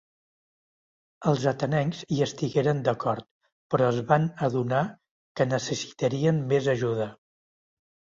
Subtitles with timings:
[1.31, 3.27] Els atenencs hi estigueren d'acord,
[3.73, 4.81] però es van adonar
[5.41, 7.07] que necessitarien més ajuda.